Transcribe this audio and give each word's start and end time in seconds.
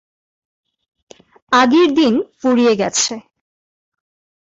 আগের 1.51 1.89
দিন 1.93 2.13
ফুরিয়ে 2.39 2.73
গেছে। 2.75 3.13